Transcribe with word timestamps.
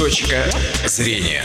Точка 0.00 0.46
зрения. 0.86 1.42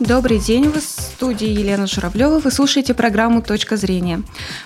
Добрый 0.00 0.38
день, 0.38 0.70
вы 0.70 0.80
в 0.80 0.82
студии 0.82 1.48
Елена 1.48 1.86
Журавлева. 1.86 2.38
Вы 2.38 2.50
слушаете 2.50 2.94
программу 2.94 3.42
«Точка 3.42 3.76
зрения». 3.76 4.22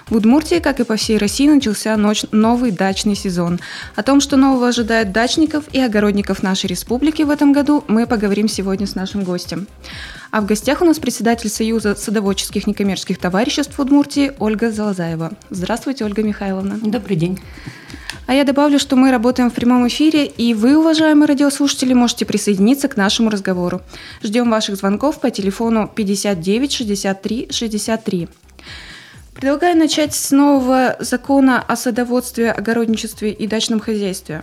В 0.09 0.14
Удмуртии, 0.14 0.61
как 0.61 0.79
и 0.79 0.85
по 0.85 0.95
всей 0.95 1.19
России, 1.19 1.49
начался 1.49 1.96
ночь, 1.96 2.27
новый 2.30 2.71
дачный 2.71 3.17
сезон. 3.17 3.59
О 3.96 4.04
том, 4.04 4.21
что 4.21 4.37
нового 4.37 4.69
ожидает 4.69 5.11
дачников 5.11 5.64
и 5.72 5.81
огородников 5.81 6.45
нашей 6.45 6.67
республики 6.67 7.22
в 7.22 7.31
этом 7.31 7.53
году, 7.53 7.83
мы 7.88 8.06
поговорим 8.06 8.47
сегодня 8.47 8.87
с 8.87 8.95
нашим 8.95 9.24
гостем. 9.24 9.67
А 10.31 10.40
в 10.40 10.47
гостях 10.47 10.81
у 10.81 10.85
нас 10.85 11.01
председатель 11.01 11.51
Союза 11.51 11.97
садоводческих 11.97 12.69
некоммерческих 12.69 13.19
товариществ 13.19 13.76
в 13.76 13.81
Удмуртии 13.81 14.31
Ольга 14.38 14.71
Залазаева. 14.71 15.33
Здравствуйте, 15.51 16.05
Ольга 16.05 16.23
Михайловна. 16.23 16.79
Добрый 16.80 17.16
день. 17.16 17.41
А 18.27 18.34
я 18.34 18.45
добавлю, 18.45 18.79
что 18.79 18.97
мы 18.97 19.11
работаем 19.11 19.51
в 19.51 19.55
прямом 19.55 19.87
эфире, 19.88 20.27
и 20.27 20.55
вы, 20.55 20.79
уважаемые 20.79 21.27
радиослушатели, 21.27 21.92
можете 21.92 22.27
присоединиться 22.27 22.88
к 22.88 22.96
нашему 22.96 23.30
разговору. 23.30 23.80
Ждем 24.23 24.51
ваших 24.51 24.77
звонков 24.77 25.20
по 25.20 25.30
телефону 25.30 25.91
59 25.95 26.73
63 26.73 27.48
63. 27.51 28.29
Предлагаю 29.34 29.79
начать 29.79 30.15
с 30.15 30.30
нового 30.30 30.96
закона 30.98 31.62
о 31.62 31.77
садоводстве, 31.77 32.51
огородничестве 32.51 33.32
и 33.32 33.46
дачном 33.46 33.79
хозяйстве. 33.79 34.43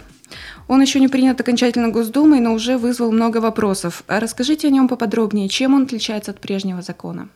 Он 0.67 0.81
еще 0.81 0.99
не 0.99 1.07
принят 1.07 1.39
окончательно 1.39 1.89
Госдумой, 1.89 2.39
но 2.39 2.53
уже 2.53 2.77
вызвал 2.77 3.11
много 3.11 3.37
вопросов. 3.37 4.03
Расскажите 4.07 4.67
о 4.67 4.71
нем 4.71 4.87
поподробнее. 4.87 5.49
Чем 5.49 5.73
он 5.73 5.83
отличается 5.83 6.31
от 6.31 6.39
прежнего 6.39 6.81
закона? 6.81 7.29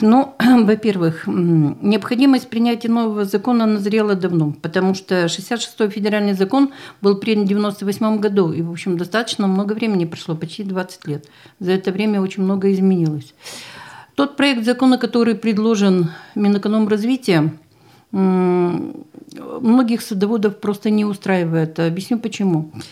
Ну, 0.00 0.34
во-первых, 0.64 1.26
необходимость 1.26 2.48
принятия 2.48 2.88
нового 2.88 3.24
закона 3.24 3.66
назрела 3.66 4.14
давно, 4.14 4.54
потому 4.62 4.94
что 4.94 5.24
66-й 5.26 5.90
федеральный 5.90 6.34
закон 6.34 6.72
был 7.00 7.16
принят 7.16 7.44
в 7.46 7.48
98 7.48 8.18
году, 8.18 8.52
и, 8.52 8.62
в 8.62 8.70
общем, 8.70 8.96
достаточно 8.96 9.46
много 9.46 9.72
времени 9.72 10.04
прошло, 10.04 10.34
почти 10.34 10.64
20 10.64 11.06
лет. 11.06 11.26
За 11.60 11.72
это 11.72 11.92
время 11.92 12.20
очень 12.20 12.42
много 12.42 12.72
изменилось. 12.72 13.34
Тот 14.14 14.36
проект 14.36 14.64
закона, 14.64 14.98
который 14.98 15.34
предложен 15.34 16.10
Минэкономразвития, 16.34 17.52
многих 18.10 20.00
садоводов 20.02 20.58
просто 20.58 20.90
не 20.90 21.04
устраивает. 21.04 21.78
Объясню 21.78 22.18
почему. 22.18 22.62
Почему? 22.62 22.82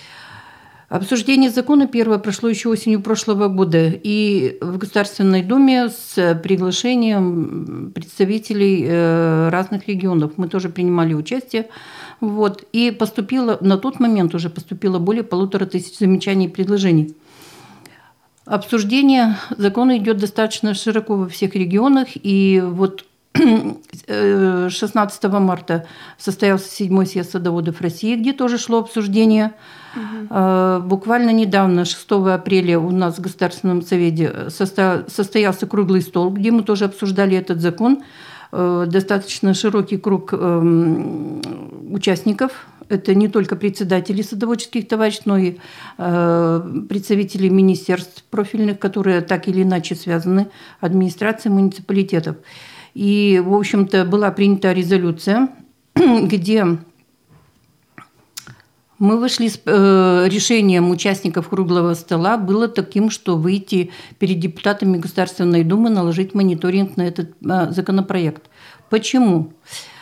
Обсуждение 0.88 1.50
закона 1.50 1.88
первое 1.88 2.18
прошло 2.18 2.48
еще 2.48 2.68
осенью 2.68 3.00
прошлого 3.00 3.48
года 3.48 3.90
и 3.92 4.56
в 4.60 4.78
Государственной 4.78 5.42
Думе 5.42 5.88
с 5.88 6.40
приглашением 6.44 7.90
представителей 7.92 8.84
э, 8.86 9.48
разных 9.48 9.88
регионов. 9.88 10.34
Мы 10.36 10.46
тоже 10.46 10.68
принимали 10.68 11.12
участие. 11.12 11.66
Вот. 12.20 12.64
И 12.72 12.92
поступило, 12.92 13.58
на 13.60 13.78
тот 13.78 13.98
момент 13.98 14.32
уже 14.36 14.48
поступило 14.48 15.00
более 15.00 15.24
полутора 15.24 15.66
тысяч 15.66 15.98
замечаний 15.98 16.46
и 16.46 16.50
предложений. 16.50 17.16
Обсуждение 18.44 19.38
закона 19.58 19.98
идет 19.98 20.18
достаточно 20.18 20.72
широко 20.74 21.16
во 21.16 21.28
всех 21.28 21.56
регионах. 21.56 22.10
И 22.14 22.62
вот 22.64 23.04
16 23.34 25.24
э, 25.24 25.28
марта 25.40 25.84
состоялся 26.16 26.68
седьмой 26.68 27.06
съезд 27.06 27.32
садоводов 27.32 27.80
России, 27.80 28.14
где 28.14 28.32
тоже 28.32 28.56
шло 28.56 28.78
обсуждение– 28.78 29.52
Угу. 29.96 30.82
Буквально 30.88 31.30
недавно, 31.30 31.84
6 31.84 32.06
апреля, 32.10 32.78
у 32.78 32.90
нас 32.90 33.16
в 33.16 33.20
Государственном 33.20 33.82
совете 33.82 34.50
состоялся 34.50 35.66
круглый 35.66 36.02
стол, 36.02 36.30
где 36.30 36.50
мы 36.50 36.62
тоже 36.62 36.84
обсуждали 36.84 37.36
этот 37.36 37.60
закон. 37.60 38.02
Э, 38.52 38.86
достаточно 38.88 39.54
широкий 39.54 39.98
круг 39.98 40.32
эм, 40.32 41.40
участников. 41.90 42.66
Это 42.88 43.14
не 43.14 43.28
только 43.28 43.56
председатели 43.56 44.22
садоводческих 44.22 44.86
товариществ, 44.86 45.26
но 45.26 45.36
и 45.36 45.56
э, 45.98 46.82
представители 46.88 47.48
министерств 47.48 48.24
профильных, 48.30 48.78
которые 48.78 49.20
так 49.22 49.48
или 49.48 49.62
иначе 49.62 49.96
связаны, 49.96 50.48
администрацией 50.80 51.52
муниципалитетов. 51.52 52.36
И, 52.94 53.42
в 53.44 53.54
общем-то, 53.54 54.04
была 54.04 54.30
принята 54.30 54.72
резолюция, 54.72 55.48
где 55.94 56.78
мы 58.98 59.18
вышли 59.18 59.48
с 59.48 59.60
э, 59.64 60.28
решением 60.28 60.90
участников 60.90 61.48
круглого 61.48 61.94
стола 61.94 62.36
было 62.36 62.68
таким, 62.68 63.10
что 63.10 63.36
выйти 63.36 63.90
перед 64.18 64.40
депутатами 64.40 64.96
Государственной 64.96 65.64
Думы, 65.64 65.90
наложить 65.90 66.34
мониторинг 66.34 66.96
на 66.96 67.02
этот 67.02 67.30
э, 67.42 67.70
законопроект. 67.72 68.44
Почему? 68.88 69.52
Э, 69.52 69.95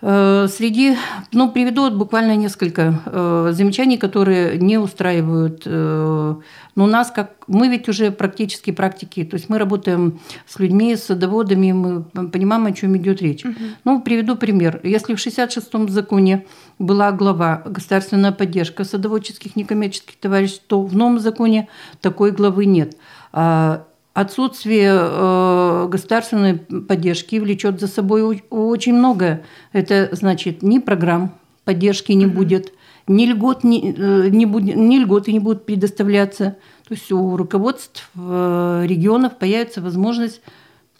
среди, 0.00 0.96
ну, 1.32 1.50
приведу 1.50 1.90
буквально 1.90 2.34
несколько 2.34 3.00
э, 3.04 3.50
замечаний, 3.52 3.98
которые 3.98 4.58
не 4.58 4.78
устраивают 4.78 5.62
э, 5.66 6.34
ну, 6.74 6.86
нас, 6.86 7.10
как 7.10 7.32
мы 7.46 7.68
ведь 7.68 7.88
уже 7.88 8.10
практически 8.10 8.70
практики, 8.70 9.24
то 9.24 9.34
есть 9.34 9.50
мы 9.50 9.58
работаем 9.58 10.20
с 10.46 10.58
людьми, 10.58 10.96
с 10.96 11.04
садоводами, 11.04 11.72
мы 11.72 12.02
понимаем, 12.30 12.64
о 12.66 12.72
чем 12.72 12.96
идет 12.96 13.20
речь. 13.20 13.44
Угу. 13.44 13.54
Ну, 13.84 14.00
приведу 14.00 14.36
пример. 14.36 14.80
Если 14.82 15.14
в 15.14 15.18
66-м 15.18 15.88
законе 15.90 16.46
была 16.78 17.12
глава 17.12 17.62
«Государственная 17.66 18.32
поддержка 18.32 18.84
садоводческих 18.84 19.56
некоммерческих 19.56 20.16
товариществ», 20.16 20.64
то 20.66 20.82
в 20.82 20.96
новом 20.96 21.18
законе 21.18 21.68
такой 22.00 22.30
главы 22.30 22.64
нет. 22.64 22.96
А 23.32 23.84
отсутствие 24.12 24.90
э, 24.92 25.88
государственной 25.88 26.58
поддержки 26.58 27.36
влечет 27.36 27.80
за 27.80 27.86
собой 27.86 28.42
очень 28.50 28.94
многое. 28.94 29.44
Это 29.72 30.08
значит, 30.12 30.62
ни 30.62 30.78
программ 30.78 31.34
поддержки 31.64 32.12
не 32.12 32.26
будет, 32.26 32.72
ни 33.06 33.26
льгот 33.26 33.64
не, 33.64 33.94
э, 33.96 34.28
не 34.30 34.46
будет, 34.46 34.76
ни 34.76 34.98
льготы 34.98 35.32
не 35.32 35.38
будут 35.38 35.64
предоставляться. 35.64 36.56
То 36.88 36.94
есть 36.94 37.10
у 37.12 37.36
руководств 37.36 38.10
э, 38.16 38.84
регионов 38.86 39.38
появится 39.38 39.80
возможность 39.80 40.42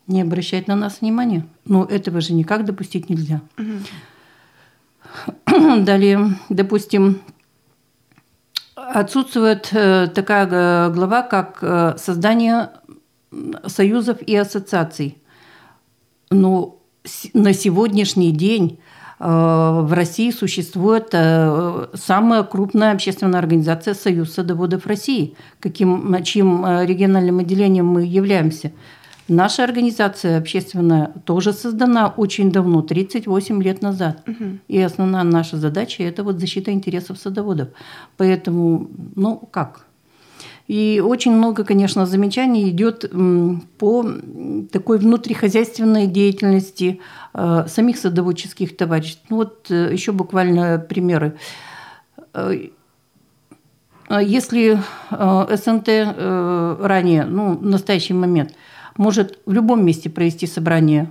не 0.07 0.23
обращать 0.23 0.69
на 0.69 0.77
нас 0.77 1.01
внимания. 1.01 1.47
Но 1.65 1.85
этого 1.85 2.21
же 2.21 2.33
никак 2.33 2.65
допустить 2.65 3.11
нельзя. 3.11 3.41
Далее, 5.47 6.37
допустим, 6.49 7.21
отсутствует 8.75 9.69
такая 9.71 10.91
глава, 10.91 11.23
как 11.23 11.99
создание 11.99 12.71
союзов 13.67 14.21
и 14.23 14.37
ассоциаций. 14.37 15.19
Но 16.31 16.81
на 17.35 17.53
сегодняшний 17.53 18.33
день 18.33 18.79
э, 19.19 19.25
в 19.25 19.93
России 19.93 20.31
существует 20.31 21.09
э, 21.13 21.87
самая 21.95 22.43
крупная 22.43 22.93
общественная 22.93 23.39
организация 23.39 23.95
Союз 23.95 24.33
садоводов 24.33 24.87
России, 24.87 25.37
каким, 25.61 26.23
чьим 26.23 26.65
э, 26.65 26.87
региональным 26.87 27.39
отделением 27.39 27.87
мы 27.87 28.05
являемся. 28.05 28.73
Наша 29.29 29.63
организация 29.63 30.39
общественная 30.39 31.13
тоже 31.25 31.53
создана 31.53 32.09
очень 32.09 32.51
давно, 32.51 32.83
38 32.83 33.63
лет 33.63 33.81
назад. 33.81 34.25
Угу. 34.27 34.59
И 34.67 34.81
основная 34.81 35.23
наша 35.23 35.57
задача– 35.57 36.03
это 36.05 36.25
вот 36.25 36.41
защита 36.41 36.73
интересов 36.73 37.17
садоводов. 37.17 37.69
Поэтому, 38.17 38.91
ну 39.15 39.37
как– 39.37 39.87
и 40.71 41.01
очень 41.01 41.33
много, 41.33 41.65
конечно, 41.65 42.07
замечаний 42.07 42.71
идет 42.71 43.05
по 43.79 44.07
такой 44.71 44.99
внутрихозяйственной 44.99 46.07
деятельности 46.07 47.01
э, 47.35 47.65
самих 47.67 47.99
садоводческих 47.99 48.77
товариществ. 48.77 49.25
Ну 49.31 49.39
вот 49.39 49.67
э, 49.69 49.93
еще 49.93 50.13
буквально 50.13 50.79
примеры. 50.79 51.37
Э, 52.35 52.53
если 54.23 54.79
СНТ 55.11 55.89
ранее, 55.89 57.25
ну, 57.25 57.57
в 57.57 57.65
настоящий 57.65 58.15
момент, 58.15 58.55
может 58.97 59.41
в 59.47 59.53
любом 59.53 59.85
месте 59.85 60.09
провести 60.09 60.47
собрание 60.47 61.11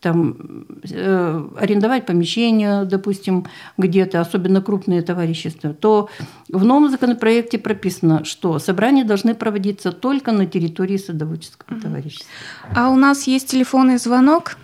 там, 0.00 0.66
э, 0.90 1.42
арендовать 1.58 2.06
помещение, 2.06 2.84
допустим, 2.84 3.46
где-то, 3.76 4.20
особенно 4.20 4.62
крупные 4.62 5.02
товарищества, 5.02 5.74
то 5.74 6.08
в 6.48 6.64
новом 6.64 6.88
законопроекте 6.88 7.58
прописано, 7.58 8.24
что 8.24 8.58
собрания 8.58 9.04
должны 9.04 9.34
проводиться 9.34 9.92
только 9.92 10.32
на 10.32 10.46
территории 10.46 10.96
садоводческого 10.96 11.80
товарищества. 11.80 12.28
А 12.74 12.90
у 12.90 12.96
нас 12.96 13.26
есть 13.26 13.50
телефонный 13.50 13.98
звонок. 13.98 14.56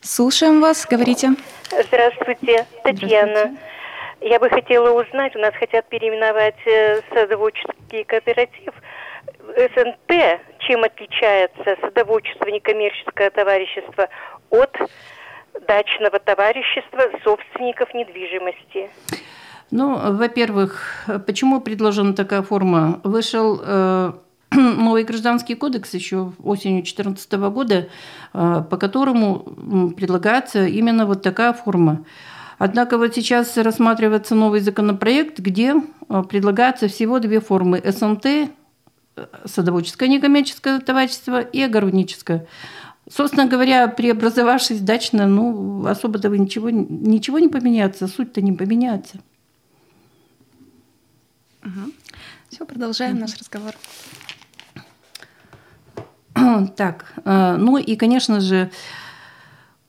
Слушаем 0.00 0.60
вас, 0.60 0.86
говорите. 0.88 1.34
Здравствуйте, 1.70 2.66
Татьяна. 2.84 3.32
Здравствуйте. 3.32 3.66
Я 4.20 4.40
бы 4.40 4.48
хотела 4.48 4.90
узнать, 4.98 5.36
у 5.36 5.38
нас 5.38 5.54
хотят 5.54 5.88
переименовать 5.88 6.56
э, 6.66 7.00
садоводческий 7.12 8.04
кооператив 8.04 8.72
СНТ 9.56 10.12
чем 10.66 10.84
отличается 10.84 11.76
садоводчество 11.80 12.46
некоммерческое 12.48 13.30
товарищество 13.30 14.08
от 14.50 14.76
дачного 15.66 16.18
товарищества 16.18 17.02
собственников 17.24 17.94
недвижимости? 17.94 18.90
Ну, 19.70 20.14
во-первых, 20.16 21.08
почему 21.26 21.60
предложена 21.60 22.14
такая 22.14 22.42
форма? 22.42 23.00
Вышел 23.02 23.60
э, 23.62 24.12
новый 24.52 25.04
гражданский 25.04 25.54
кодекс 25.54 25.94
еще 25.94 26.32
осенью 26.44 26.82
2014 26.82 27.32
года, 27.32 27.88
э, 28.32 28.62
по 28.70 28.76
которому 28.76 29.92
предлагается 29.96 30.66
именно 30.66 31.06
вот 31.06 31.22
такая 31.22 31.52
форма. 31.52 32.04
Однако 32.58 32.96
вот 32.96 33.14
сейчас 33.14 33.56
рассматривается 33.56 34.34
новый 34.34 34.60
законопроект, 34.60 35.38
где 35.40 35.74
э, 35.74 36.22
предлагается 36.28 36.88
всего 36.88 37.18
две 37.18 37.40
формы 37.40 37.82
СНТ, 37.84 38.50
садоводческое 39.44 40.08
некоммерческое 40.08 40.80
товарищество 40.80 41.40
и 41.40 41.62
огородническое. 41.62 42.46
Собственно 43.08 43.46
говоря, 43.46 43.86
преобразовавшись 43.88 44.80
дачно, 44.80 45.26
ну, 45.26 45.86
особо-то 45.86 46.28
ничего, 46.28 46.70
ничего 46.70 47.38
не 47.38 47.48
поменяется, 47.48 48.08
суть-то 48.08 48.42
не 48.42 48.52
поменяется. 48.52 49.18
Угу. 51.62 51.92
Все, 52.48 52.64
продолжаем 52.64 53.18
наш 53.18 53.36
разговор. 53.36 53.74
Так, 56.76 57.14
э, 57.24 57.56
ну 57.56 57.78
и, 57.78 57.96
конечно 57.96 58.40
же, 58.40 58.70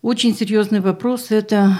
очень 0.07 0.33
серьезный 0.33 0.79
вопрос– 0.79 1.27
это 1.31 1.79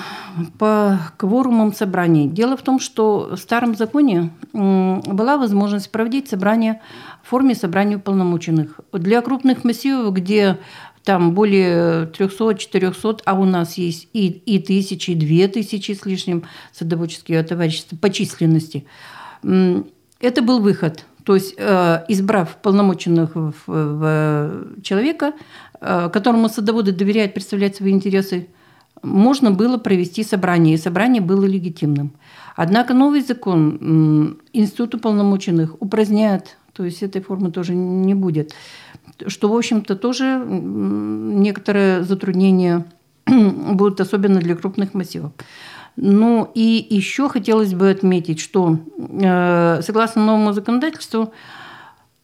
по 0.60 1.00
кворумам 1.16 1.74
собраний. 1.74 2.28
Дело 2.28 2.58
в 2.58 2.62
том, 2.62 2.78
что 2.78 3.30
в 3.32 3.38
старом 3.38 3.74
законе 3.74 4.32
была 4.52 5.38
возможность 5.38 5.90
проводить 5.90 6.28
собрание 6.28 6.82
в 7.24 7.30
форме 7.30 7.56
собрания 7.56 7.96
уполномоченных. 7.96 8.82
Для 8.92 9.22
крупных 9.22 9.64
массивов, 9.64 10.14
где 10.14 10.58
там 11.06 11.34
более 11.34 12.08
300-400, 12.08 13.22
а 13.24 13.40
у 13.40 13.46
нас 13.46 13.78
есть 13.78 14.10
и, 14.12 14.28
и 14.28 14.60
тысячи, 14.60 15.12
и 15.12 15.16
две 15.16 15.48
тысячи 15.48 15.94
с 15.94 16.06
лишним 16.06 16.44
садоводческие 16.74 17.42
товарищества 17.44 17.96
по 17.96 18.10
численности. 18.10 18.86
Это 19.42 20.42
был 20.42 20.60
выход. 20.60 21.06
То 21.28 21.36
есть, 21.36 21.56
э, 21.58 22.06
избрав 22.08 22.56
полномоченных 22.62 23.32
в 23.68 24.52
человека, 24.82 25.34
э, 25.82 26.10
которому 26.14 26.48
садоводы 26.48 26.94
доверяют 26.94 27.34
представлять 27.34 27.76
свои 27.76 27.92
интересы, 27.92 28.48
можно 29.04 29.52
было 29.52 29.78
провести 29.78 30.24
собрание, 30.24 30.76
и 30.76 30.78
собрание 30.78 31.22
было 31.22 31.46
легитимным. 31.46 32.12
Однако 32.56 32.94
новый 32.94 33.22
закон 33.22 34.38
институт 34.54 34.96
уполномоченных 34.96 35.82
упраздняет, 35.82 36.58
то 36.72 36.86
есть 36.86 37.04
этой 37.04 37.22
формы 37.22 37.52
тоже 37.52 37.76
не 37.76 38.16
будет 38.16 38.54
что, 39.28 39.50
в 39.50 39.56
общем-то, 39.56 39.96
тоже 39.96 40.44
некоторые 40.48 42.04
затруднения 42.04 42.86
будут, 43.26 44.00
особенно 44.00 44.40
для 44.40 44.56
крупных 44.56 44.94
массивов. 44.94 45.32
Ну 45.98 46.50
и 46.54 46.86
еще 46.90 47.28
хотелось 47.28 47.74
бы 47.74 47.90
отметить, 47.90 48.40
что 48.40 48.78
э, 48.98 49.82
согласно 49.82 50.24
новому 50.24 50.54
законодательству, 50.54 51.34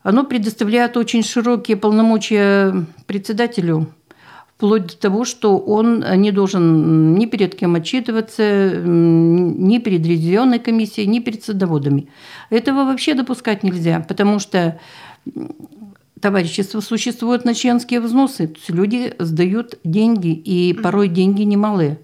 оно 0.04 0.24
предоставляет 0.24 0.96
очень 0.96 1.24
широкие 1.24 1.76
полномочия 1.76 2.86
председателю, 3.08 3.88
вплоть 4.56 4.86
до 4.88 4.98
того, 4.98 5.26
что 5.26 5.58
он 5.58 6.06
не 6.18 6.32
должен 6.32 7.16
ни 7.16 7.26
перед 7.26 7.56
кем 7.56 7.74
отчитываться, 7.74 8.80
ни 8.86 9.80
перед 9.80 10.06
ревизионной 10.06 10.60
комиссией, 10.60 11.08
ни 11.08 11.20
перед 11.20 11.44
садоводами. 11.44 12.10
Этого 12.52 12.86
вообще 12.86 13.16
допускать 13.16 13.64
нельзя, 13.64 14.06
потому 14.08 14.38
что 14.38 14.80
товарищества 16.22 16.80
существуют 16.80 17.44
на 17.44 17.56
членские 17.56 18.02
взносы. 18.02 18.48
То 18.48 18.58
есть 18.58 18.70
люди 18.70 19.16
сдают 19.18 19.80
деньги, 19.84 20.30
и 20.30 20.74
порой 20.74 21.08
деньги 21.08 21.42
немалые. 21.42 21.98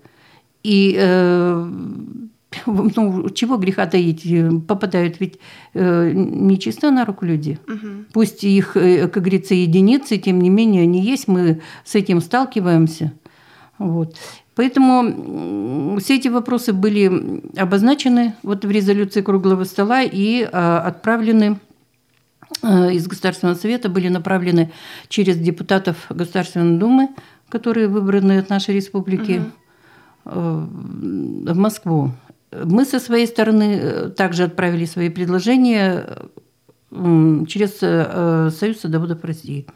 И 0.64 0.96
э, 0.98 1.72
ну, 2.66 3.30
чего 3.30 3.58
греха 3.58 3.86
таить, 3.86 4.26
попадают 4.68 5.20
ведь 5.20 5.40
э, 5.74 6.12
нечисто 6.14 6.92
на 6.92 7.06
руку 7.06 7.26
люди. 7.26 7.60
Угу. 7.68 7.88
Пусть 8.14 8.44
их, 8.44 8.76
э, 8.76 9.08
как 9.08 9.24
говорится, 9.24 9.56
единицы, 9.56 10.18
тем 10.18 10.42
не 10.42 10.50
менее 10.50 10.84
они 10.84 11.02
есть, 11.02 11.28
мы 11.28 11.62
с 11.86 11.96
этим 11.96 12.22
сталкиваемся. 12.22 13.14
Вот. 13.78 14.16
Поэтому 14.56 15.98
все 16.00 16.18
эти 16.18 16.28
вопросы 16.28 16.74
были 16.74 17.42
обозначены 17.56 18.34
вот 18.44 18.66
в 18.66 18.70
резолюции 18.70 19.22
круглого 19.22 19.64
стола 19.64 20.04
и 20.04 20.46
а, 20.52 20.82
отправлены 20.82 21.60
Э, 22.62 22.92
из 22.92 23.08
Государственного 23.08 23.56
совета 23.56 23.90
были 23.90 24.08
направлены 24.10 24.72
через 25.08 25.38
депутатов 25.38 26.08
Государственной 26.10 26.78
Думы, 26.78 27.10
которые 27.50 27.88
выбраны 27.88 28.40
от 28.40 28.50
нашей 28.50 28.76
республики, 28.76 29.40
угу. 29.40 29.52
В 30.32 31.56
Москву. 31.56 32.12
Мы 32.52 32.86
со 32.86 33.00
своей 33.00 33.28
стороны 33.28 33.80
э, 33.82 34.10
также 34.10 34.44
отправили 34.44 34.86
свои 34.86 35.10
предложения 35.10 36.18
через 36.92 37.78
Союз 38.58 38.80
садоводов 38.80 39.24
России. 39.24 39.68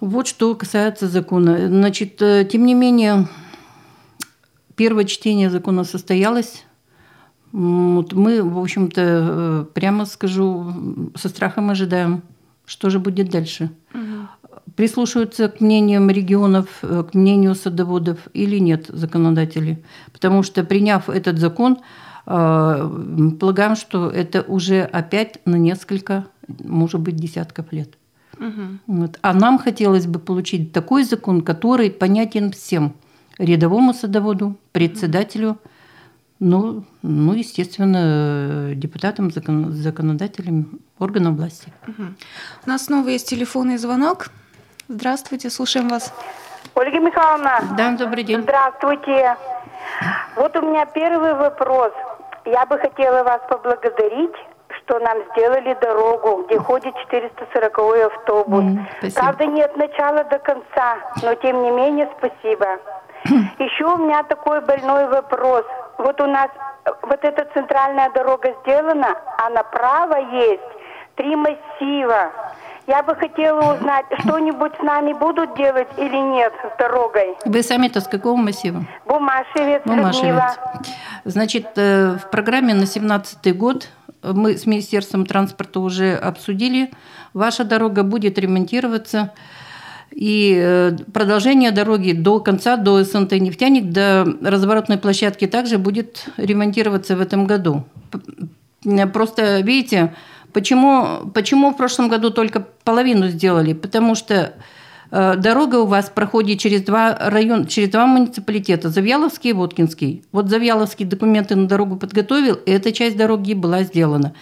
Вот 0.00 0.26
что 0.26 0.54
касается 0.54 1.08
закона. 1.08 1.68
Значит, 1.68 2.16
тем 2.18 2.66
не 2.66 2.74
менее, 2.74 3.26
первое 4.76 5.04
чтение 5.04 5.48
закона 5.48 5.84
состоялось. 5.84 6.64
Вот 7.52 8.14
мы, 8.14 8.42
в 8.42 8.58
общем-то, 8.58 9.00
э, 9.00 9.64
прямо 9.74 10.06
скажу, 10.06 10.72
со 11.14 11.28
страхом 11.28 11.68
ожидаем, 11.68 12.22
что 12.64 12.88
же 12.88 12.98
будет 12.98 13.28
дальше. 13.28 13.70
Угу. 13.92 14.41
Прислушиваются 14.76 15.48
к 15.48 15.60
мнениям 15.60 16.10
регионов, 16.10 16.66
э, 16.82 17.04
к 17.10 17.14
мнению 17.14 17.54
садоводов 17.54 18.18
или 18.32 18.58
нет 18.58 18.86
законодатели. 18.88 19.82
Потому 20.12 20.42
что, 20.42 20.64
приняв 20.64 21.08
этот 21.08 21.38
закон, 21.38 21.78
э, 22.26 23.32
полагаем, 23.40 23.76
что 23.76 24.08
это 24.08 24.42
уже 24.42 24.82
опять 24.82 25.40
на 25.44 25.56
несколько, 25.56 26.26
может 26.64 27.00
быть, 27.00 27.16
десятков 27.16 27.72
лет. 27.72 27.94
Угу. 28.38 28.78
Вот. 28.86 29.18
А 29.22 29.34
нам 29.34 29.58
хотелось 29.58 30.06
бы 30.06 30.18
получить 30.18 30.72
такой 30.72 31.04
закон, 31.04 31.42
который 31.42 31.90
понятен 31.90 32.52
всем 32.52 32.94
рядовому 33.38 33.94
садоводу, 33.94 34.56
председателю, 34.72 35.58
ну, 36.38 36.84
ну 37.02 37.34
естественно, 37.34 38.72
депутатам, 38.74 39.30
закон, 39.30 39.72
законодателям, 39.72 40.80
органам 40.98 41.36
власти. 41.36 41.72
Угу. 41.86 42.02
У 42.66 42.68
нас 42.68 42.86
снова 42.86 43.08
есть 43.08 43.28
телефонный 43.28 43.78
звонок. 43.78 44.30
Здравствуйте, 44.88 45.50
слушаем 45.50 45.88
вас. 45.88 46.12
Ольга 46.74 46.98
Михайловна. 46.98 47.60
Да, 47.76 47.90
добрый 47.92 48.24
день. 48.24 48.42
Здравствуйте. 48.42 49.36
Вот 50.36 50.56
у 50.56 50.62
меня 50.62 50.86
первый 50.86 51.34
вопрос. 51.34 51.92
Я 52.44 52.66
бы 52.66 52.78
хотела 52.78 53.22
вас 53.22 53.40
поблагодарить 53.48 54.34
что 54.84 54.98
нам 54.98 55.18
сделали 55.32 55.74
дорогу, 55.80 56.44
где 56.44 56.58
ходит 56.58 56.94
440 56.96 57.78
автобус. 58.06 58.64
Mm, 58.64 59.14
Правда, 59.14 59.46
не 59.46 59.62
от 59.62 59.76
начала 59.76 60.24
до 60.24 60.38
конца, 60.38 60.96
но 61.22 61.34
тем 61.36 61.62
не 61.62 61.70
менее 61.70 62.08
спасибо. 62.18 62.66
Еще 63.58 63.84
у 63.84 63.96
меня 63.98 64.22
такой 64.24 64.60
больной 64.60 65.08
вопрос. 65.08 65.64
Вот 65.98 66.20
у 66.20 66.26
нас 66.26 66.50
вот 67.02 67.24
эта 67.24 67.46
центральная 67.54 68.10
дорога 68.10 68.54
сделана, 68.62 69.16
а 69.38 69.50
направо 69.50 70.16
есть 70.16 70.62
три 71.16 71.36
массива. 71.36 72.32
Я 72.86 73.02
бы 73.02 73.14
хотела 73.14 73.74
узнать, 73.74 74.06
что-нибудь 74.20 74.72
с 74.78 74.82
нами 74.82 75.12
будут 75.12 75.56
делать 75.56 75.88
или 75.96 76.16
нет 76.16 76.52
с 76.62 76.78
дорогой. 76.78 77.36
Вы 77.44 77.62
сами-то 77.62 78.00
с 78.00 78.08
какого 78.08 78.36
массива? 78.36 78.84
Бумашевец, 79.06 79.82
Бумашевец. 79.84 80.58
Значит, 81.24 81.68
э, 81.76 82.16
в 82.16 82.30
программе 82.30 82.74
на 82.74 82.86
17 82.86 83.56
год 83.56 83.88
мы 84.22 84.56
с 84.56 84.66
Министерством 84.66 85.26
транспорта 85.26 85.80
уже 85.80 86.14
обсудили. 86.14 86.90
Ваша 87.34 87.64
дорога 87.64 88.02
будет 88.02 88.38
ремонтироваться 88.38 89.32
и 90.10 90.58
э, 90.60 90.96
продолжение 91.12 91.70
дороги 91.70 92.12
до 92.12 92.40
конца, 92.40 92.76
до 92.76 93.02
СНТ 93.02 93.32
«Нефтяник», 93.32 93.90
до 93.90 94.26
разворотной 94.42 94.98
площадки 94.98 95.46
также 95.46 95.78
будет 95.78 96.26
ремонтироваться 96.36 97.16
в 97.16 97.20
этом 97.20 97.46
году. 97.46 97.84
Просто, 99.12 99.60
видите, 99.60 100.12
почему, 100.52 101.30
почему 101.34 101.70
в 101.70 101.76
прошлом 101.76 102.08
году 102.08 102.30
только 102.30 102.66
половину 102.84 103.28
сделали? 103.28 103.72
Потому 103.72 104.14
что 104.14 104.54
э, 105.10 105.34
дорога 105.36 105.76
у 105.76 105.86
вас 105.86 106.10
проходит 106.10 106.58
через 106.58 106.82
два 106.82 107.16
района, 107.18 107.66
через 107.66 107.90
два 107.90 108.06
муниципалитета, 108.06 108.88
Завьяловский 108.88 109.50
и 109.50 109.52
Воткинский. 109.54 110.24
Вот 110.32 110.48
Завьяловский 110.48 111.06
документы 111.06 111.56
на 111.56 111.66
дорогу 111.66 111.96
подготовил, 111.96 112.54
и 112.54 112.70
эта 112.70 112.92
часть 112.92 113.16
дороги 113.16 113.54
была 113.54 113.82
сделана. 113.82 114.34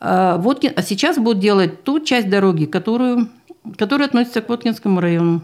А 0.00 0.36
Воткин, 0.36 0.72
а 0.76 0.82
сейчас 0.82 1.18
будут 1.18 1.40
делать 1.40 1.82
ту 1.82 2.00
часть 2.00 2.28
дороги, 2.28 2.66
которую 2.66 3.28
который 3.76 4.06
относится 4.06 4.40
к 4.40 4.48
Воткинскому 4.48 5.00
району. 5.00 5.42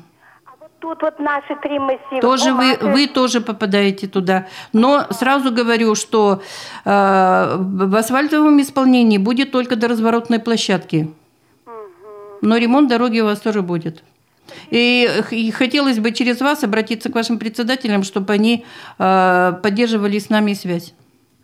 Тут 0.84 1.00
вот 1.00 1.18
наши 1.18 1.56
три 1.62 1.78
массива. 1.78 2.20
Тоже 2.20 2.52
вы, 2.52 2.76
вы 2.76 3.06
тоже 3.06 3.40
попадаете 3.40 4.06
туда. 4.06 4.48
Но 4.74 5.06
сразу 5.10 5.50
говорю, 5.50 5.94
что 5.94 6.42
э, 6.84 7.56
в 7.58 7.96
асфальтовом 7.96 8.60
исполнении 8.60 9.16
будет 9.16 9.50
только 9.50 9.76
до 9.76 9.88
разворотной 9.88 10.40
площадки. 10.40 11.10
Но 12.42 12.58
ремонт 12.58 12.90
дороги 12.90 13.20
у 13.20 13.24
вас 13.24 13.40
тоже 13.40 13.62
будет. 13.62 14.04
И, 14.68 15.08
и 15.30 15.50
хотелось 15.52 16.00
бы 16.00 16.12
через 16.12 16.42
вас 16.42 16.62
обратиться 16.64 17.10
к 17.10 17.14
вашим 17.14 17.38
председателям, 17.38 18.02
чтобы 18.02 18.34
они 18.34 18.66
э, 18.98 19.52
поддерживали 19.62 20.18
с 20.18 20.28
нами 20.28 20.52
связь. 20.52 20.92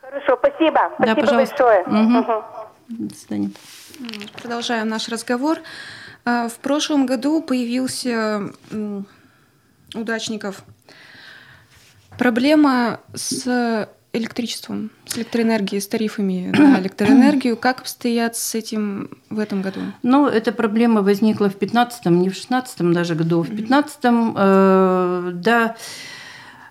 Хорошо, 0.03 0.37
спасибо. 0.37 0.81
Да, 0.99 1.15
спасибо 1.15 1.21
пожалуйста. 1.21 1.57
большое. 1.57 1.83
Угу. 1.85 2.19
Угу. 2.19 3.09
До 3.09 3.15
свидания. 3.15 3.51
Продолжаем 4.43 4.89
наш 4.89 5.09
разговор. 5.09 5.61
А, 6.27 6.49
в 6.49 6.59
прошлом 6.59 7.07
году 7.07 7.41
появился 7.41 8.43
удачников 9.95 10.65
Проблема 12.21 13.01
с 13.15 13.89
электричеством, 14.13 14.91
с 15.07 15.17
электроэнергией, 15.17 15.81
с 15.81 15.87
тарифами 15.87 16.53
на 16.55 16.79
электроэнергию. 16.81 17.57
Как 17.57 17.81
обстоят 17.81 18.37
с 18.37 18.55
этим 18.55 19.11
в 19.31 19.39
этом 19.39 19.63
году? 19.63 19.81
Ну, 20.03 20.27
эта 20.27 20.53
проблема 20.53 21.01
возникла 21.01 21.49
в 21.49 21.57
15-м, 21.57 22.21
не 22.21 22.29
в 22.29 22.35
16-м 22.35 22.93
даже 22.93 23.15
году, 23.15 23.43
в 23.43 23.51
15-м, 23.51 24.35
э, 24.37 25.31
да, 25.33 25.77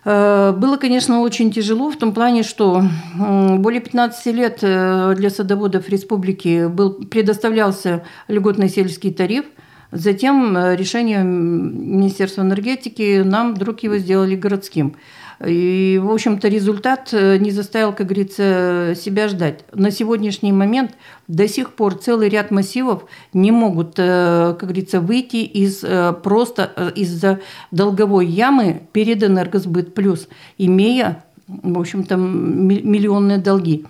э, 0.06 0.52
было, 0.56 0.78
конечно, 0.78 1.22
очень 1.22 1.52
тяжело 1.52 1.90
в 1.90 1.98
том 1.98 2.14
плане, 2.14 2.44
что 2.44 2.84
более 3.16 3.82
15 3.82 4.26
лет 4.28 4.60
э, 4.62 5.16
для 5.16 5.32
садоводов 5.32 5.90
республики 5.90 6.68
был, 6.68 6.94
предоставлялся 6.94 8.04
льготный 8.28 8.70
сельский 8.70 9.12
тариф. 9.12 9.46
Затем 9.92 10.56
э, 10.56 10.76
решением 10.76 11.98
Министерства 11.98 12.42
энергетики 12.42 13.24
нам 13.24 13.56
вдруг 13.56 13.80
его 13.82 13.98
сделали 13.98 14.36
городским. 14.36 14.96
И, 15.44 16.00
в 16.04 16.12
общем-то, 16.12 16.48
результат 16.48 17.10
э, 17.12 17.38
не 17.38 17.50
заставил, 17.50 17.94
как 17.94 18.06
говорится, 18.06 18.94
себя 18.96 19.28
ждать. 19.28 19.64
На 19.74 19.90
сегодняшний 19.90 20.52
момент 20.52 20.92
до 21.28 21.48
сих 21.48 21.72
пор 21.74 21.96
целый 21.96 22.30
ряд 22.30 22.52
массивов 22.52 23.06
не 23.34 23.52
могут, 23.52 23.96
э, 23.98 24.56
как 24.60 24.70
говорится, 24.70 25.02
выйти 25.02 25.38
из 25.38 25.84
просто 26.22 26.92
из-за 26.96 27.40
долговой 27.72 28.28
ямы 28.28 28.84
перед 28.92 29.24
Энергосбыт 29.24 29.96
плюс, 29.96 30.28
имея, 30.60 31.24
в 31.48 31.80
общем-то, 31.80 32.16
миллионные 32.16 33.40
долги. 33.40 33.86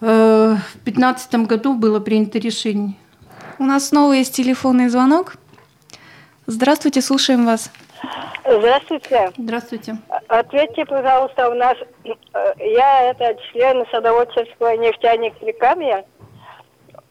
В 0.00 0.60
2015 0.84 1.34
году 1.46 1.74
было 1.74 1.98
принято 1.98 2.38
решение. 2.38 2.94
У 3.58 3.64
нас 3.64 3.88
снова 3.88 4.12
есть 4.12 4.34
телефонный 4.34 4.88
звонок. 4.88 5.34
Здравствуйте, 6.46 7.00
слушаем 7.00 7.46
вас. 7.46 7.70
Здравствуйте. 8.44 9.32
Здравствуйте. 9.38 9.96
Ответьте, 10.28 10.84
пожалуйста, 10.84 11.48
у 11.48 11.54
нас, 11.54 11.76
э, 12.04 12.12
я 12.58 13.10
это 13.10 13.36
член 13.50 13.84
садоводческого 13.90 14.76
нефтяник 14.76 15.34
Прикамья. 15.38 16.04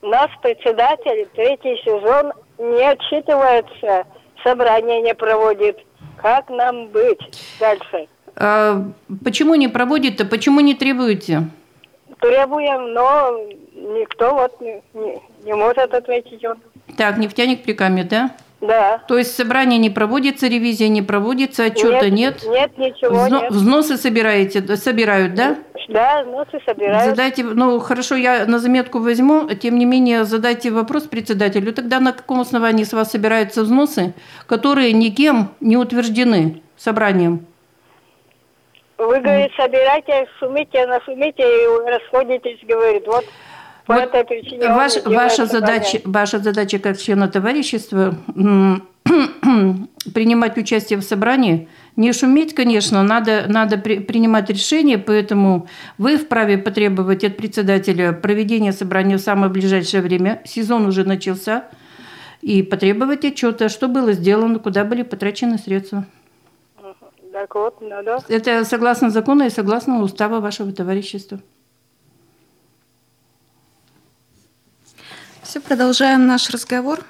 У 0.02 0.08
нас 0.08 0.30
председатель 0.42 1.28
третий 1.34 1.82
сезон 1.84 2.34
не 2.60 2.88
отчитывается, 2.88 4.06
собрание 4.44 5.02
не 5.02 5.16
проводит. 5.16 5.80
Как 6.18 6.50
нам 6.50 6.88
быть 6.88 7.58
дальше? 7.60 8.08
А 8.36 8.84
почему 9.24 9.56
не 9.56 9.68
проводит-то? 9.68 10.26
Почему 10.26 10.60
не 10.60 10.76
требуете? 10.76 11.44
Требуем, 12.20 12.94
но 12.94 13.40
никто 13.84 14.34
вот 14.34 14.60
не, 14.62 14.82
не, 14.94 15.22
не 15.44 15.54
может 15.54 15.94
ответить. 15.94 16.44
Так, 16.98 17.18
нефтяник 17.18 17.63
Прикамья, 17.63 18.04
да? 18.04 18.32
Да. 18.62 19.00
То 19.10 19.18
есть 19.18 19.36
собрание 19.36 19.78
не 19.78 19.90
проводится, 19.90 20.48
ревизия 20.48 20.88
не 20.88 21.02
проводится, 21.02 21.66
отчета 21.66 22.10
нет? 22.10 22.44
Нет, 22.46 22.78
нет 22.78 22.78
ничего 22.78 23.25
Взно, 23.25 23.42
нет. 23.42 23.52
Взносы 23.52 23.98
собираете, 23.98 24.78
собирают, 24.78 25.34
да? 25.34 25.58
Да, 25.90 26.24
взносы 26.24 26.62
собирают. 26.66 27.10
Задайте, 27.10 27.44
ну 27.44 27.78
хорошо, 27.80 28.16
я 28.16 28.46
на 28.46 28.60
заметку 28.60 29.00
возьму, 29.00 29.50
тем 29.50 29.78
не 29.78 29.84
менее 29.84 30.24
задайте 30.24 30.72
вопрос 30.72 31.04
председателю, 31.04 31.74
тогда 31.74 32.00
на 32.00 32.13
каком 32.13 32.40
основании 32.40 32.86
с 32.86 32.94
вас 32.94 33.12
собираются 33.12 33.63
взносы, 33.63 34.13
которые 34.48 34.94
никем 34.94 35.50
не 35.60 35.75
утверждены 35.75 36.62
собранием? 36.78 37.46
Вы, 38.98 39.20
говорит, 39.20 39.52
собирайте, 39.58 40.25
шумите, 40.40 40.88
нашумите 40.88 41.44
и 41.44 41.90
расходитесь, 41.90 42.60
говорит, 42.66 43.06
вот 43.08 43.25
по 43.86 43.96
вот 43.96 44.04
этой 44.04 44.24
причине 44.24 44.68
ваш, 44.70 45.04
ваша, 45.06 45.46
задача, 45.46 46.02
ваша 46.06 46.40
задача 46.40 46.80
как 46.80 46.98
члена 46.98 47.28
товарищества 47.28 48.16
принимать 50.13 50.58
участие 50.58 51.00
в 51.00 51.04
собрании. 51.04 51.68
Не 51.96 52.13
шуметь, 52.13 52.56
конечно, 52.56 53.04
надо, 53.04 53.46
надо 53.48 53.78
при, 53.78 54.00
принимать 54.00 54.50
решения, 54.50 54.98
поэтому 54.98 55.68
вы 55.98 56.18
вправе 56.18 56.58
потребовать 56.58 57.24
от 57.24 57.38
председателя 57.38 58.13
проведения 58.13 58.72
собрания 58.72 59.18
в 59.18 59.22
самое 59.22 59.52
ближайшее 59.52 60.02
время. 60.02 60.42
Сезон 60.46 60.86
уже 60.86 61.04
начался. 61.04 61.66
И 62.42 62.63
потребовать 62.63 63.24
отчета, 63.24 63.70
что 63.70 63.88
было 63.88 64.13
сделано, 64.13 64.60
куда 64.60 64.84
были 64.84 65.04
потрачены 65.04 65.58
средства. 65.58 66.06
Так 67.32 67.56
вот, 67.56 67.82
надо. 67.82 68.20
Это 68.28 68.63
согласно 68.66 69.10
закону 69.10 69.46
и 69.46 69.50
согласно 69.50 70.02
устава 70.02 70.40
вашего 70.40 70.72
товарищества. 70.72 71.40
Все, 75.54 75.62
продолжаем 75.62 76.26
наш 76.26 76.50
разговор. 76.50 77.02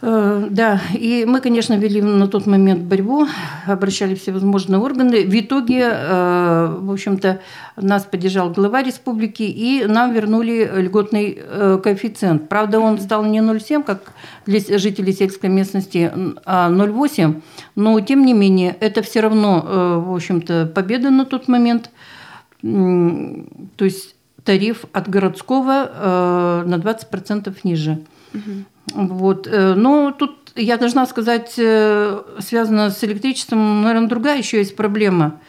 Э, 0.00 0.48
да, 0.50 0.80
и 0.92 1.24
мы, 1.24 1.40
конечно, 1.40 1.74
вели 1.74 2.02
на 2.02 2.26
тот 2.26 2.46
момент 2.46 2.82
борьбу, 2.82 3.28
обращали 3.64 4.16
все 4.16 4.32
возможные 4.32 4.80
органы. 4.80 5.24
В 5.24 5.38
итоге, 5.38 5.82
э, 5.84 6.76
в 6.80 6.90
общем-то, 6.90 7.40
нас 7.76 8.02
поддержал 8.02 8.50
глава 8.50 8.82
республики, 8.82 9.44
и 9.44 9.84
нам 9.86 10.12
вернули 10.12 10.68
льготный 10.78 11.38
э, 11.38 11.78
коэффициент. 11.80 12.48
Правда, 12.48 12.80
он 12.80 12.98
стал 12.98 13.24
не 13.24 13.38
0,7, 13.38 13.84
как 13.84 14.12
для 14.44 14.58
жителей 14.80 15.12
сельской 15.12 15.48
местности, 15.48 16.10
а 16.44 16.70
0,8, 16.70 17.40
но, 17.76 18.00
тем 18.00 18.26
не 18.26 18.34
менее, 18.34 18.76
это 18.80 19.02
все 19.02 19.20
равно, 19.20 19.62
в 20.08 20.12
общем-то, 20.16 20.72
победа 20.74 21.10
на 21.10 21.24
тот 21.24 21.46
момент. 21.46 21.90
То 22.62 23.84
есть 23.84 24.16
тариф 24.44 24.84
от 24.92 25.08
городского 25.08 25.90
э, 25.92 26.62
на 26.66 26.76
20% 26.76 27.54
ниже. 27.64 28.02
Угу. 28.34 29.04
Вот. 29.14 29.46
Э, 29.46 29.74
но 29.74 30.12
тут 30.12 30.52
я 30.56 30.76
должна 30.76 31.06
сказать, 31.06 31.54
э, 31.58 32.22
связано 32.40 32.90
с 32.90 33.02
электричеством, 33.04 33.82
наверное, 33.82 34.08
другая 34.08 34.38
еще 34.38 34.58
есть 34.58 34.76
проблема. 34.76 35.40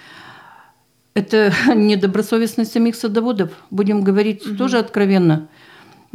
Это 1.14 1.54
недобросовестность 1.76 2.72
самих 2.72 2.96
садоводов, 2.96 3.52
будем 3.72 4.04
говорить 4.04 4.46
угу. 4.46 4.58
тоже 4.58 4.78
откровенно. 4.78 5.48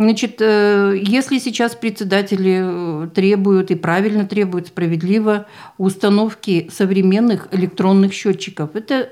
Значит, 0.01 0.41
если 0.41 1.41
сейчас 1.41 1.75
председатели 1.75 3.09
требуют 3.17 3.73
и 3.73 3.75
правильно 3.75 4.25
требуют 4.27 4.69
справедливо 4.69 5.47
установки 5.77 6.71
современных 6.73 7.49
электронных 7.51 8.13
счетчиков, 8.13 8.77
это 8.77 9.11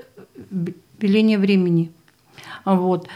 веление 0.97 1.39
времени. 1.39 1.91
Вот. 2.63 3.09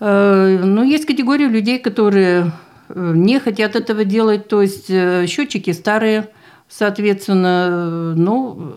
Э, 0.00 0.58
но 0.64 0.82
есть 0.82 1.06
категория 1.06 1.48
людей, 1.48 1.78
которые 1.78 2.52
э, 2.88 3.12
не 3.14 3.38
хотят 3.38 3.76
этого 3.76 4.04
делать, 4.04 4.48
то 4.48 4.62
есть 4.62 4.86
э, 4.88 5.26
счетчики 5.26 5.70
старые, 5.72 6.30
соответственно, 6.68 8.14
ну, 8.14 8.76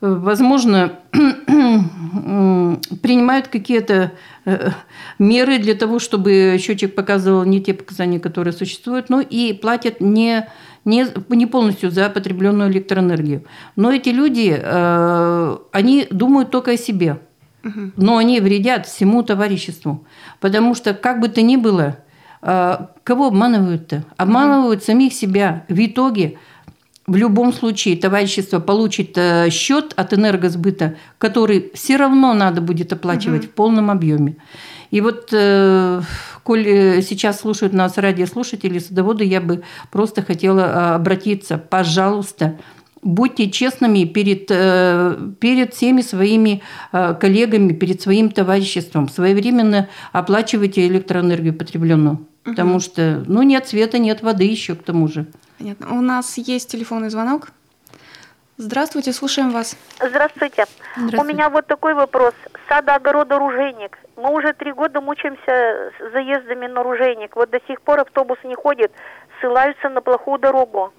возможно, 0.00 0.92
принимают 3.02 3.48
какие-то 3.48 4.12
меры 5.18 5.58
для 5.58 5.74
того, 5.74 5.98
чтобы 5.98 6.56
счетчик 6.60 6.94
показывал 6.94 7.44
не 7.44 7.60
те 7.60 7.74
показания, 7.74 8.20
которые 8.20 8.52
существуют, 8.52 9.10
но 9.10 9.20
и 9.20 9.52
платят 9.52 10.00
не, 10.00 10.48
не, 10.84 11.06
не 11.28 11.46
полностью 11.46 11.90
за 11.90 12.08
потребленную 12.08 12.70
электроэнергию. 12.70 13.44
Но 13.74 13.90
эти 13.90 14.10
люди, 14.10 14.50
они 15.72 16.06
думают 16.10 16.50
только 16.50 16.72
о 16.72 16.76
себе– 16.76 17.20
но 17.96 18.16
они 18.16 18.40
вредят 18.40 18.86
всему 18.86 19.22
товариществу. 19.22 20.04
Потому 20.40 20.74
что, 20.74 20.94
как 20.94 21.20
бы 21.20 21.28
то 21.28 21.42
ни 21.42 21.56
было, 21.56 21.98
а, 22.42 22.90
кого 23.04 23.26
обманывают-то? 23.26 24.04
Обманывают 24.16 24.84
самих 24.84 25.12
себя. 25.12 25.64
В 25.68 25.84
итоге, 25.84 26.38
в 27.06 27.16
любом 27.16 27.52
случае, 27.52 27.96
товарищество 27.96 28.60
получит 28.60 29.16
э, 29.16 29.50
счет 29.50 29.92
от 29.96 30.12
энергосбыта, 30.12 30.96
который 31.18 31.70
все 31.74 31.96
равно 31.96 32.34
надо 32.34 32.60
будет 32.60 32.92
оплачивать 32.92 33.44
угу. 33.44 33.48
в 33.48 33.54
полном 33.54 33.90
объеме. 33.90 34.36
И 34.90 35.00
вот, 35.00 35.28
э, 35.32 36.00
коль 36.42 36.66
э, 36.66 37.02
сейчас 37.02 37.40
слушают 37.40 37.72
нас 37.72 37.96
радиослушатели, 37.98 38.78
садоводы, 38.78 39.24
я 39.24 39.40
бы 39.40 39.62
просто 39.90 40.22
хотела 40.22 40.94
обратиться, 40.94 41.58
пожалуйста, 41.58 42.58
будьте 43.02 43.50
честными 43.50 44.04
перед, 44.04 44.50
э, 44.50 45.16
перед 45.40 45.74
всеми 45.74 46.02
своими 46.02 46.62
э, 46.92 47.14
коллегами, 47.14 47.72
перед 47.72 48.00
своим 48.00 48.30
товариществом. 48.30 49.08
Своевременно 49.08 49.88
оплачивайте 50.12 50.86
электроэнергию 50.86 51.54
потребленную. 51.54 52.14
Угу. 52.14 52.50
Потому 52.50 52.80
что, 52.80 53.22
ну, 53.26 53.42
нет 53.42 53.66
света, 53.66 53.98
нет 53.98 54.22
воды 54.22 54.44
еще 54.44 54.74
к 54.74 54.82
тому 54.82 55.08
же. 55.08 55.26
Понятно. 55.58 55.96
У 55.96 56.00
нас 56.00 56.38
есть 56.38 56.70
телефонный 56.70 57.10
звонок. 57.10 57.48
Здравствуйте, 58.58 59.12
слушаем 59.12 59.50
вас. 59.50 59.76
Здравствуйте. 60.00 60.64
Здравствуйте. 60.96 61.20
У 61.20 61.24
меня 61.24 61.50
вот 61.50 61.66
такой 61.66 61.92
вопрос. 61.92 62.32
Садоогород-оружейник. 62.68 63.98
Мы 64.16 64.32
уже 64.32 64.54
три 64.54 64.72
года 64.72 65.02
мучаемся 65.02 65.92
с 65.98 66.12
заездами 66.12 66.66
на 66.66 66.80
оружейник. 66.80 67.36
Вот 67.36 67.50
до 67.50 67.60
сих 67.68 67.82
пор 67.82 68.00
автобус 68.00 68.38
не 68.44 68.54
ходит, 68.54 68.92
ссылаются 69.40 69.90
на 69.90 70.00
плохую 70.00 70.38
дорогу. 70.38 70.90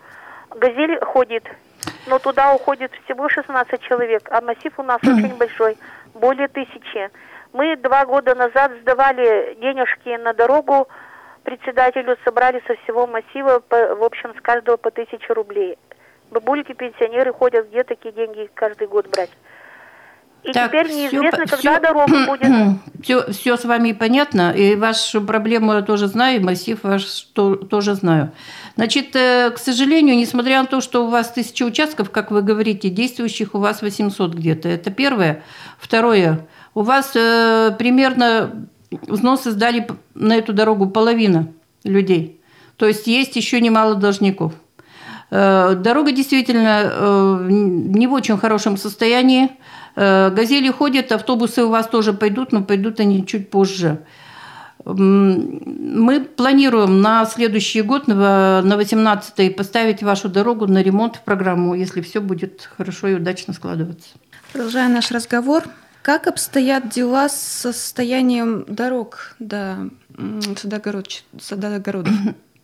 Газель 0.51 0.99
ходит, 1.03 1.43
но 2.07 2.19
туда 2.19 2.53
уходит 2.53 2.91
всего 3.03 3.29
16 3.29 3.81
человек, 3.81 4.23
а 4.31 4.41
массив 4.41 4.73
у 4.77 4.83
нас 4.83 4.99
очень 5.03 5.35
большой, 5.37 5.77
более 6.13 6.47
тысячи. 6.47 7.09
Мы 7.53 7.75
два 7.77 8.05
года 8.05 8.35
назад 8.35 8.71
сдавали 8.81 9.57
денежки 9.61 10.15
на 10.17 10.33
дорогу 10.33 10.87
председателю, 11.43 12.17
собрали 12.25 12.61
со 12.67 12.75
всего 12.83 13.07
массива, 13.07 13.59
по, 13.59 13.95
в 13.95 14.03
общем, 14.03 14.33
с 14.37 14.41
каждого 14.41 14.77
по 14.77 14.91
тысяче 14.91 15.33
рублей. 15.33 15.77
Бабульки, 16.29 16.73
пенсионеры 16.73 17.31
ходят, 17.31 17.69
где 17.69 17.83
такие 17.83 18.13
деньги 18.13 18.49
каждый 18.53 18.87
год 18.87 19.07
брать? 19.09 19.31
И 20.47 20.53
так, 20.53 20.71
теперь 20.71 20.87
неизвестно, 20.87 21.45
все, 21.45 21.55
когда 21.55 21.73
все, 21.73 21.79
дорога 21.79 22.25
будет. 22.27 22.79
Все, 23.03 23.31
все 23.31 23.57
с 23.57 23.63
вами 23.63 23.91
понятно, 23.91 24.51
и 24.51 24.75
вашу 24.75 25.21
проблему 25.21 25.73
я 25.73 25.81
тоже 25.81 26.07
знаю, 26.07 26.37
и 26.37 26.43
массив 26.43 26.79
ваш 26.81 27.03
то, 27.33 27.55
тоже 27.55 27.93
знаю. 27.93 28.31
Значит, 28.75 29.15
э, 29.15 29.51
к 29.51 29.59
сожалению, 29.59 30.17
несмотря 30.17 30.61
на 30.61 30.67
то, 30.67 30.81
что 30.81 31.05
у 31.05 31.09
вас 31.09 31.31
тысяча 31.31 31.63
участков, 31.63 32.09
как 32.09 32.31
вы 32.31 32.41
говорите, 32.41 32.89
действующих 32.89 33.53
у 33.53 33.59
вас 33.59 33.81
800 33.81 34.33
где-то, 34.33 34.67
это 34.67 34.89
первое. 34.89 35.43
Второе, 35.77 36.47
у 36.73 36.81
вас 36.81 37.11
э, 37.15 37.71
примерно 37.77 38.67
взносы 38.91 39.51
сдали 39.51 39.87
на 40.15 40.35
эту 40.35 40.53
дорогу 40.53 40.87
половина 40.89 41.49
людей. 41.83 42.41
То 42.77 42.87
есть 42.87 43.07
есть 43.07 43.35
еще 43.35 43.59
немало 43.61 43.95
должников. 43.95 44.53
Э, 45.29 45.75
дорога 45.75 46.11
действительно 46.11 46.83
э, 46.83 47.47
не 47.49 48.07
в 48.07 48.13
очень 48.13 48.37
хорошем 48.37 48.77
состоянии. 48.77 49.49
Э, 49.99 50.29
газели 50.29 50.69
ходят, 50.69 51.11
автобусы 51.11 51.63
у 51.63 51.69
вас 51.69 51.87
тоже 51.87 52.13
пойдут, 52.13 52.51
но 52.51 52.63
пойдут 52.63 52.99
они 52.99 53.25
чуть 53.25 53.49
позже. 53.49 54.05
Мы 54.85 56.21
планируем 56.21 57.01
на 57.01 57.25
следующий 57.25 57.81
год, 57.81 58.07
на 58.07 58.61
18 58.63 59.55
поставить 59.55 60.03
вашу 60.03 60.29
дорогу 60.29 60.67
на 60.67 60.83
ремонт 60.83 61.15
в 61.15 61.23
программу, 61.23 61.73
если 61.73 62.01
все 62.01 62.21
будет 62.21 62.69
хорошо 62.77 63.07
и 63.07 63.15
удачно 63.15 63.53
складываться. 63.53 64.09
Продолжая 64.53 64.87
наш 64.87 65.11
разговор, 65.11 65.63
как 66.03 66.27
обстоят 66.27 66.89
дела 66.89 67.27
с 67.27 67.35
состоянием 67.41 68.65
дорог 68.67 69.35
до 69.39 69.89
Садогород, 70.57 71.23
Садогородов? 71.41 72.13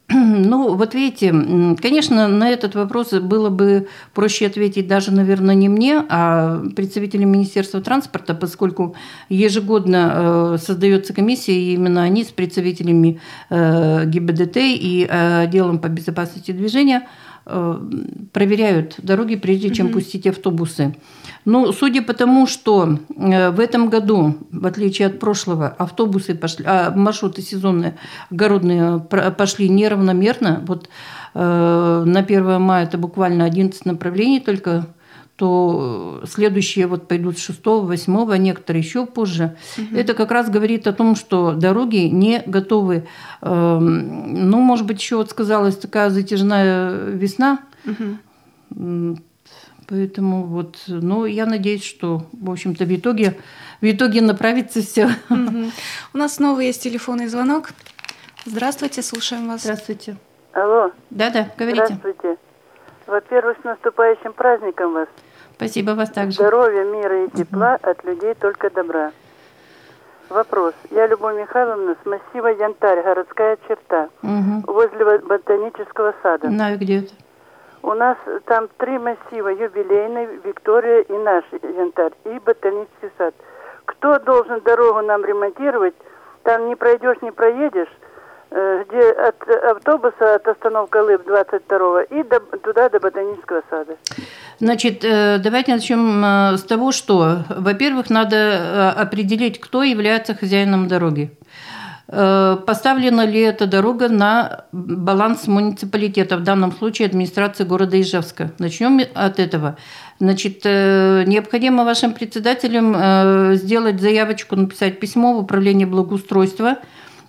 Ну, 0.13 0.75
вот 0.75 0.93
видите, 0.93 1.33
конечно, 1.81 2.27
на 2.27 2.50
этот 2.50 2.75
вопрос 2.75 3.12
было 3.13 3.50
бы 3.50 3.88
проще 4.13 4.48
ответить 4.48 4.88
даже, 4.88 5.12
наверное, 5.12 5.55
не 5.55 5.69
мне, 5.69 6.03
а 6.10 6.63
представителям 6.75 7.31
Министерства 7.31 7.81
транспорта, 7.81 8.36
поскольку 8.36 8.95
ежегодно 9.29 10.55
э, 10.55 10.57
создается 10.62 11.13
комиссия, 11.13 11.53
и 11.53 11.74
именно 11.74 12.03
они 12.03 12.24
с 12.24 12.27
представителями 12.27 13.19
э, 13.50 14.05
ГИБДД 14.05 14.57
и 14.57 15.07
э, 15.10 15.43
отделом 15.43 15.79
по 15.79 15.88
безопасности 15.88 16.51
движения 16.51 17.07
проверяют 17.45 18.95
дороги, 19.00 19.36
прежде 19.36 19.69
чем 19.69 19.88
угу. 19.88 19.95
пустить 19.95 20.25
автобусы. 20.27 20.95
Ну, 21.46 21.72
судя 21.74 22.02
по 22.02 22.14
тому, 22.14 22.48
что 22.48 23.00
э, 23.16 23.50
в 23.52 23.60
этом 23.60 23.90
году, 23.90 24.38
в 24.52 24.66
отличие 24.66 25.08
от 25.08 25.20
прошлого, 25.20 25.68
автобусы 25.68 26.36
пошли, 26.36 26.66
а 26.66 26.92
маршруты 26.92 27.42
сезонные, 27.42 27.98
огородные 28.32 29.00
пошли 29.00 29.68
неравномерно, 29.70 30.64
вот 30.66 30.90
э, 31.34 32.04
на 32.06 32.20
1 32.20 32.62
мая 32.62 32.86
это 32.86 32.98
буквально 32.98 33.46
11 33.46 33.86
направлений 33.86 34.40
только, 34.40 34.88
то 35.36 36.22
следующие 36.26 36.88
вот 36.88 37.08
пойдут 37.08 37.40
с 37.40 37.42
6, 37.42 37.60
8, 37.66 38.32
а 38.32 38.38
некоторые 38.38 38.84
еще 38.84 39.06
позже. 39.06 39.58
Угу. 39.78 39.98
Это 39.98 40.14
как 40.14 40.32
раз 40.32 40.50
говорит 40.50 40.88
о 40.88 40.94
том, 40.94 41.16
что 41.16 41.54
дороги 41.54 42.08
не 42.08 42.42
готовы. 42.46 43.08
Э, 43.42 43.80
ну, 43.80 44.60
может 44.62 44.86
быть, 44.86 45.02
еще 45.02 45.18
вот 45.18 45.30
сказалась 45.30 45.76
такая 45.76 46.10
затяжная 46.10 47.10
весна. 47.10 47.60
Угу 47.86 49.18
Поэтому 49.88 50.46
вот, 50.46 50.78
ну, 50.88 51.25
я 51.25 51.46
надеюсь, 51.46 51.84
что, 51.84 52.24
в 52.32 52.52
общем-то, 52.52 52.86
в 52.86 52.96
итоге, 52.96 53.38
в 53.82 53.86
итоге 53.86 54.22
направится 54.22 54.82
все. 54.82 55.08
Угу. 55.30 55.72
У 56.13 56.18
нас 56.18 56.36
снова 56.36 56.60
есть 56.60 56.84
телефонный 56.84 57.28
звонок. 57.28 57.70
Здравствуйте, 58.46 59.02
слушаем 59.02 59.48
вас. 59.48 59.62
Здравствуйте. 59.62 60.16
Алло. 60.54 60.92
Да-да, 61.10 61.50
говорите. 61.58 61.86
Здравствуйте. 61.86 62.38
Во-первых, 63.08 63.58
с 63.62 63.63
наступающим 63.63 64.34
праздником 64.34 64.94
вас. 64.94 65.08
Спасибо 65.56 65.92
вас 65.92 66.10
также. 66.10 66.38
Здоровья, 66.38 66.84
мира 66.84 67.25
и 67.25 67.30
тепла, 67.30 67.78
угу. 67.82 67.90
от 67.90 68.04
людей 68.04 68.34
только 68.36 68.70
добра. 68.70 69.12
Вопрос. 70.30 70.74
Я 70.90 71.07
Любовь 71.07 71.38
Михайловна 71.38 71.96
с 72.01 72.05
массива 72.05 72.48
Янтарь, 72.48 73.03
городская 73.03 73.57
черта, 73.68 74.10
угу. 74.22 74.74
возле 74.74 75.20
ботанического 75.20 76.16
сада. 76.24 76.48
Знаю, 76.50 76.79
где 76.79 77.00
это. 77.00 77.14
У 77.83 77.93
нас 77.96 78.17
там 78.46 78.69
три 78.77 78.98
массива, 78.98 79.50
юбилейный, 79.50 80.39
Виктория 80.46 81.01
и 81.01 81.13
наш 81.13 81.43
янтарь, 81.61 82.13
и 82.24 82.39
ботанический 82.39 83.11
сад. 83.17 83.35
Кто 83.85 84.19
должен 84.19 84.61
дорогу 84.61 85.01
нам 85.01 85.25
ремонтировать? 85.25 85.93
Там 86.43 86.69
не 86.69 86.77
пройдешь, 86.77 87.17
не 87.22 87.31
проедешь, 87.31 87.91
э, 88.51 88.85
где 88.87 89.11
от 89.11 89.35
автобуса, 89.75 90.35
от 90.35 90.48
остановки 90.48 90.96
Лыб 90.96 91.25
22 91.25 92.03
и 92.03 92.24
до, 92.24 92.39
туда, 92.39 92.87
до 92.87 93.01
ботанического 93.01 93.61
сада. 93.69 93.98
Значит, 94.59 95.03
э, 95.03 95.39
давайте 95.43 95.74
начнем 95.74 96.24
э, 96.24 96.57
с 96.57 96.63
того, 96.63 96.93
что, 96.93 97.39
во-первых, 97.50 98.09
надо 98.09 98.93
определить, 98.98 99.59
кто 99.59 99.83
является 99.83 100.33
хозяином 100.35 100.87
дороги. 100.87 101.31
Э, 102.07 102.57
поставлена 102.66 103.25
ли 103.25 103.39
эта 103.39 103.66
дорога 103.66 104.09
на 104.09 104.66
баланс 104.72 105.48
муниципалитета, 105.48 106.37
в 106.37 106.44
данном 106.44 106.74
случае 106.74 107.07
администрации 107.07 107.63
города 107.63 108.00
Ижевска. 108.00 108.51
Начнем 108.59 109.01
от 109.13 109.39
этого. 109.39 109.77
Значит, 110.20 110.61
э, 110.66 111.24
необходимо 111.25 111.85
вашим 111.85 112.13
председателям 112.13 112.94
э, 112.96 113.55
сделать 113.55 114.01
заявочку, 114.01 114.55
написать 114.55 115.00
письмо 115.00 115.33
в 115.33 115.39
управление 115.39 115.87
благоустройства 115.87 116.77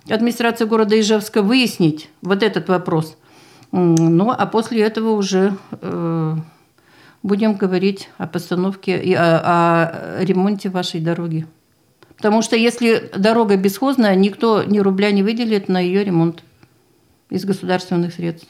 администрации 0.09 0.65
города 0.65 0.99
Ижевска, 0.99 1.41
выяснить 1.41 2.09
вот 2.21 2.43
этот 2.43 2.67
вопрос. 2.67 3.17
Ну, 3.71 4.29
а 4.29 4.45
после 4.45 4.83
этого 4.83 5.11
уже 5.11 5.53
будем 7.23 7.55
говорить 7.55 8.07
о 8.19 8.27
постановке 8.27 9.01
и 9.01 9.13
о, 9.15 9.41
о 10.19 10.23
ремонте 10.23 10.69
вашей 10.69 11.01
дороги. 11.01 11.47
Потому 12.25 12.41
что 12.41 12.55
если 12.55 13.11
дорога 13.15 13.55
бесхозная, 13.55 14.15
никто 14.15 14.63
ни 14.63 14.79
рубля 14.79 15.11
не 15.11 15.21
выделит 15.21 15.69
на 15.69 15.79
ее 15.79 16.03
ремонт 16.03 16.43
из 17.29 17.45
государственных 17.45 18.15
средств. 18.15 18.47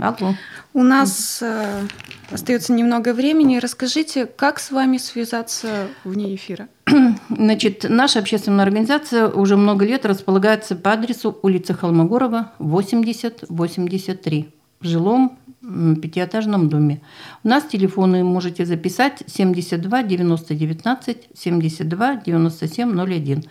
Алло. 0.00 0.34
У 0.74 0.82
нас 0.82 1.38
э, 1.42 1.86
остается 2.32 2.72
немного 2.72 3.14
времени. 3.14 3.58
Расскажите, 3.58 4.26
как 4.26 4.58
с 4.58 4.72
вами 4.72 4.98
связаться 4.98 5.86
вне 6.02 6.34
эфира? 6.34 6.66
Значит, 7.28 7.86
наша 7.88 8.18
общественная 8.18 8.64
организация 8.64 9.28
уже 9.28 9.56
много 9.56 9.84
лет 9.84 10.04
располагается 10.04 10.74
по 10.74 10.90
адресу 10.90 11.38
улица 11.40 11.72
Холмогорова, 11.72 12.54
80-83 12.58 14.57
в 14.80 14.86
жилом 14.86 15.38
пятиэтажном 15.60 16.68
доме. 16.68 17.00
У 17.44 17.48
нас 17.48 17.64
телефоны 17.64 18.22
можете 18.22 18.64
записать 18.64 19.22
72 19.26 20.02
90 20.02 20.54
19 20.54 21.28
72 21.34 22.16
97 22.16 23.00
01. 23.00 23.44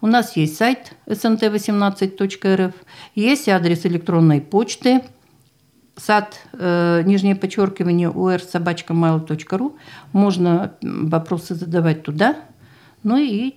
У 0.00 0.06
нас 0.06 0.36
есть 0.36 0.56
сайт 0.56 0.92
snt18.rf, 1.06 2.74
есть 3.14 3.48
адрес 3.48 3.86
электронной 3.86 4.40
почты 4.40 5.02
сад, 5.96 6.38
э, 6.52 7.02
нижнее 7.04 7.36
подчеркивание, 7.36 8.10
ур 8.10 8.40
собачка 8.40 8.92
mail.ru. 8.92 9.76
Можно 10.12 10.74
вопросы 10.82 11.54
задавать 11.54 12.02
туда. 12.02 12.36
Ну 13.02 13.18
и 13.18 13.54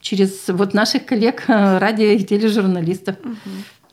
через 0.00 0.48
вот 0.48 0.74
наших 0.74 1.06
коллег, 1.06 1.44
радио 1.48 2.06
и 2.06 2.22
тележурналистов. 2.22 3.16
Угу. 3.20 3.34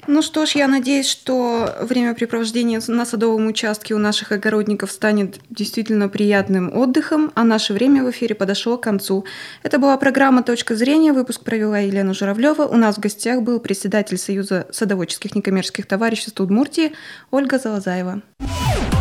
Ну 0.08 0.22
что 0.22 0.46
ж, 0.46 0.52
я 0.52 0.68
надеюсь, 0.68 1.08
что 1.08 1.76
времяпрепровождение 1.82 2.80
на 2.88 3.06
садовом 3.06 3.48
участке 3.48 3.94
у 3.94 3.98
наших 3.98 4.32
огородников 4.32 4.92
станет 4.92 5.40
действительно 5.50 6.10
приятным 6.10 6.76
отдыхом, 6.76 7.32
а 7.36 7.44
наше 7.44 7.74
время 7.74 8.04
в 8.04 8.10
эфире 8.12 8.36
подошло 8.36 8.78
к 8.78 8.84
концу. 8.84 9.26
Это 9.64 9.78
была 9.78 9.98
программа 9.98 10.44
«Точка 10.44 10.76
зрения». 10.76 11.14
Выпуск 11.14 11.44
провела 11.44 11.80
Елена 11.80 12.14
Журавлева. 12.14 12.64
У 12.64 12.76
нас 12.76 12.98
в 12.98 13.00
гостях 13.00 13.42
был 13.42 13.60
председатель 13.60 14.18
Союза 14.18 14.68
садоводческих 14.72 15.36
некоммерческих 15.36 15.86
товариществ 15.86 16.40
Удмуртии 16.40 16.94
Ольга 17.30 17.60
Залазаева. 17.60 18.22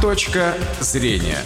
Точка 0.02 0.54
зрения. 0.80 1.38